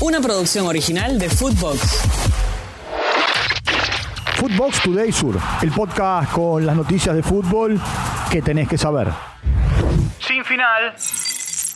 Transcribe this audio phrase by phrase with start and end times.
[0.00, 1.80] Una producción original de Footbox.
[4.36, 7.80] Footbox Today Sur, el podcast con las noticias de fútbol
[8.30, 9.08] que tenés que saber.
[10.20, 10.94] Sin final.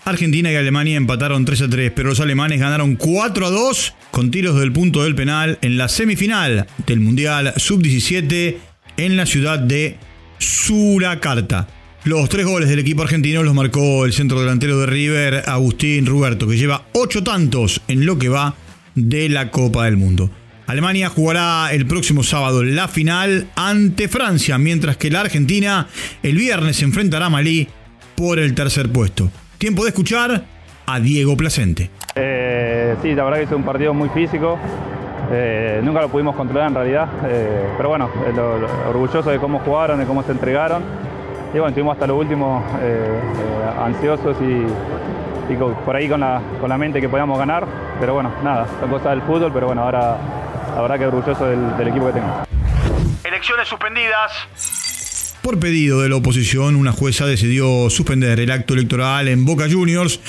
[0.05, 4.31] Argentina y Alemania empataron 3 a 3, pero los alemanes ganaron 4 a 2 con
[4.31, 8.57] tiros del punto del penal en la semifinal del Mundial Sub-17
[8.99, 9.99] en la ciudad de
[10.39, 11.67] Surakarta.
[12.05, 16.49] Los tres goles del equipo argentino los marcó el centro delantero de River, Agustín Ruberto,
[16.49, 18.55] que lleva 8 tantos en lo que va
[18.97, 20.29] de la Copa del Mundo.
[20.67, 25.87] Alemania jugará el próximo sábado la final ante Francia, mientras que la Argentina
[26.25, 27.69] el viernes se enfrentará a Malí
[28.17, 29.31] por el tercer puesto.
[29.59, 30.45] Tiempo de escuchar
[30.87, 31.89] a Diego Placente.
[32.17, 34.59] Eh, sí, la verdad que es un partido muy físico.
[35.31, 40.01] Eh, nunca lo pudimos controlar en realidad, eh, pero bueno, lo, orgulloso de cómo jugaron,
[40.01, 41.12] de cómo se entregaron.
[41.55, 42.65] Y bueno, estuvimos hasta lo último
[43.79, 47.67] ansiosos y, y, por ahí con la, con la mente que podíamos ganar.
[48.01, 50.17] Pero bueno, nada, son cosas del fútbol, pero bueno, ahora
[50.75, 52.45] la verdad que orgulloso del, del equipo que tengo.
[53.25, 54.33] Elecciones suspendidas.
[55.43, 60.21] Por pedido de la oposición, una jueza decidió suspender el acto electoral en Boca Juniors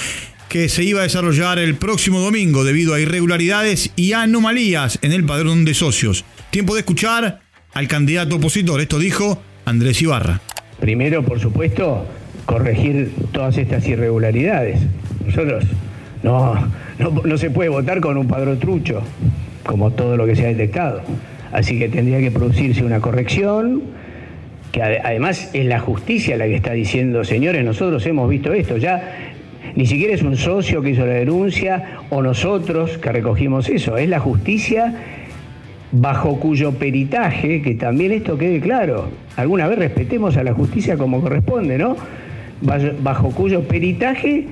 [0.50, 5.26] que se iba a desarrollar el próximo domingo debido a irregularidades y anomalías en el
[5.26, 6.26] padrón de socios.
[6.52, 7.42] Tiempo de escuchar
[7.74, 8.82] al candidato opositor.
[8.82, 10.42] Esto dijo Andrés Ibarra.
[10.80, 12.06] Primero, por supuesto,
[12.46, 14.80] corregir todas estas irregularidades.
[15.26, 15.66] Nosotros
[16.24, 16.56] no,
[17.00, 19.02] no, se puede votar con un padrón trucho,
[19.66, 21.02] como todo lo que se ha detectado.
[21.52, 23.84] Así que tendría que producirse una corrección,
[24.72, 29.34] que además es la justicia la que está diciendo, señores, nosotros hemos visto esto, ya
[29.76, 34.10] ni siquiera es un socio que hizo la denuncia o nosotros que recogimos eso, es
[34.10, 34.94] la justicia
[35.94, 41.22] bajo cuyo peritaje, que también esto quede claro, alguna vez respetemos a la justicia como
[41.22, 41.96] corresponde, ¿no?
[43.02, 44.48] Bajo cuyo peritaje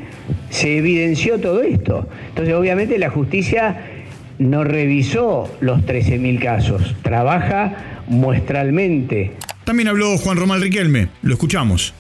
[0.50, 2.08] se evidenció todo esto.
[2.30, 4.03] Entonces, obviamente, la justicia
[4.38, 9.31] no revisó los 13.000 casos, trabaja muestralmente.
[9.64, 11.94] También habló Juan Román Riquelme, lo escuchamos.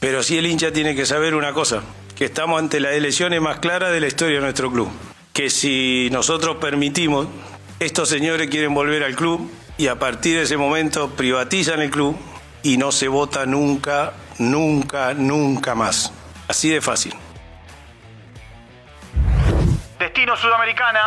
[0.00, 1.82] Pero sí el hincha tiene que saber una cosa,
[2.16, 4.88] que estamos ante las elecciones más claras de la historia de nuestro club.
[5.32, 7.28] Que si nosotros permitimos,
[7.80, 12.16] estos señores quieren volver al club y a partir de ese momento privatizan el club
[12.62, 16.12] y no se vota nunca, nunca, nunca más.
[16.48, 17.12] Así de fácil.
[19.98, 21.00] Destino Sudamericana.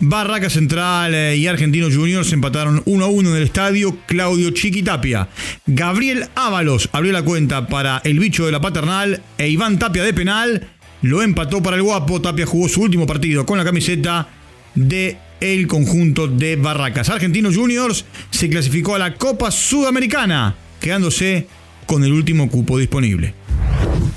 [0.00, 5.28] Barraca Central eh, y Argentinos Juniors empataron 1 a 1 en el estadio Claudio Chiquitapia.
[5.66, 10.14] Gabriel Ábalos abrió la cuenta para el bicho de la paternal e Iván Tapia de
[10.14, 10.68] penal
[11.02, 12.20] lo empató para el guapo.
[12.20, 14.28] Tapia jugó su último partido con la camiseta
[14.74, 17.08] de el conjunto de Barracas.
[17.08, 21.46] Argentinos Juniors se clasificó a la Copa Sudamericana, quedándose
[21.86, 23.34] con el último cupo disponible.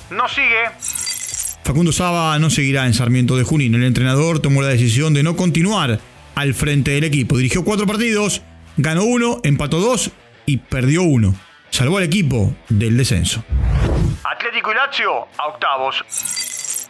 [0.09, 0.63] No sigue.
[1.63, 3.75] Facundo Saba no seguirá en Sarmiento de Junín.
[3.75, 5.99] El entrenador tomó la decisión de no continuar
[6.35, 7.37] al frente del equipo.
[7.37, 8.41] Dirigió cuatro partidos,
[8.77, 10.11] ganó uno, empató dos
[10.45, 11.35] y perdió uno.
[11.69, 13.43] Salvó al equipo del descenso.
[14.23, 16.03] Atlético y Lazio a octavos.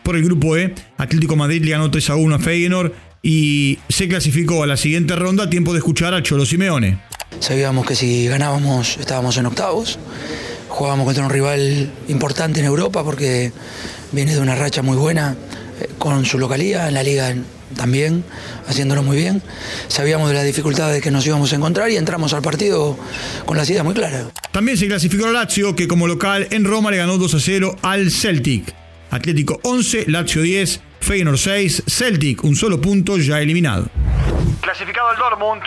[0.04, 4.08] Por el grupo E, Atlético Madrid le ganó 3 a 1 a Feyenoord y se
[4.08, 7.00] clasificó a la siguiente ronda a tiempo de escuchar a Cholo Simeone.
[7.40, 10.00] Sabíamos que si ganábamos estábamos en octavos.
[10.70, 13.52] Jugábamos contra un rival importante en Europa porque
[14.12, 15.36] viene de una racha muy buena
[15.98, 17.36] con su localidad, en la liga
[17.76, 18.24] también,
[18.68, 19.42] haciéndolo muy bien.
[19.88, 22.98] Sabíamos de las dificultades que nos íbamos a encontrar y entramos al partido
[23.46, 24.28] con las ideas muy claras.
[24.52, 27.76] También se clasificó la Lazio, que como local en Roma le ganó 2 a 0
[27.82, 28.74] al Celtic.
[29.10, 33.90] Atlético 11, Lazio 10, Feyenoord 6, Celtic un solo punto ya eliminado.
[34.62, 35.62] Clasificado el Dortmund.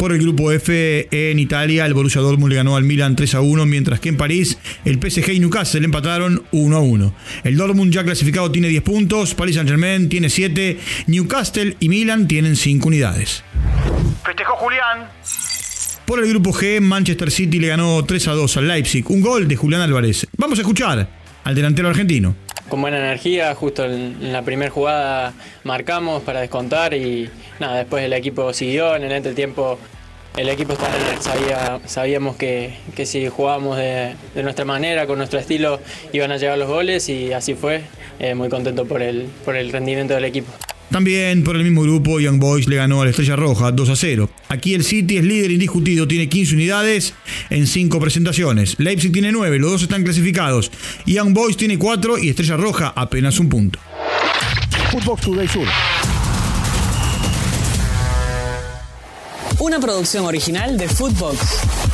[0.00, 3.40] Por el grupo F en Italia, el Borussia Dortmund le ganó al Milan 3 a
[3.42, 4.56] 1, mientras que en París
[4.86, 7.14] el PSG y Newcastle empataron 1 a 1.
[7.44, 12.56] El Dortmund ya clasificado tiene 10 puntos, Paris Saint-Germain tiene 7, Newcastle y Milan tienen
[12.56, 13.44] 5 unidades.
[14.24, 15.06] Festejó Julián.
[16.06, 19.46] Por el grupo G, Manchester City le ganó 3 a 2 al Leipzig, un gol
[19.46, 20.26] de Julián Álvarez.
[20.38, 21.08] Vamos a escuchar
[21.44, 22.34] al delantero argentino.
[22.70, 27.28] Con buena energía, justo en la primera jugada marcamos para descontar y
[27.58, 29.76] nada, después el equipo siguió, en el entretiempo
[30.36, 30.74] el equipo
[31.86, 35.80] sabíamos que, que si jugábamos de, de, nuestra manera, con nuestro estilo,
[36.12, 37.82] iban a llegar los goles y así fue.
[38.20, 40.52] Eh, muy contento por el, por el rendimiento del equipo.
[40.90, 43.96] También por el mismo grupo, Young Boys le ganó a la Estrella Roja 2 a
[43.96, 44.28] 0.
[44.48, 47.14] Aquí el City es líder indiscutido, tiene 15 unidades
[47.48, 48.74] en 5 presentaciones.
[48.78, 50.72] Leipzig tiene 9, los dos están clasificados.
[51.06, 53.78] Young Boys tiene 4 y Estrella Roja apenas un punto.
[54.90, 55.68] Footbox Today Sur.
[59.60, 61.89] Una producción original de Footbox.